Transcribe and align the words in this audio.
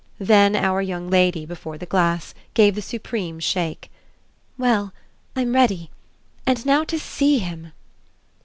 Then 0.19 0.55
our 0.55 0.81
young 0.81 1.11
lady, 1.11 1.45
before 1.45 1.77
the 1.77 1.85
glass, 1.85 2.33
gave 2.55 2.73
the 2.73 2.81
supreme 2.81 3.39
shake. 3.39 3.91
"Well, 4.57 4.93
I'm 5.35 5.53
ready. 5.53 5.91
And 6.43 6.65
now 6.65 6.83
to 6.85 6.97
SEE 6.97 7.37
him!" 7.37 7.71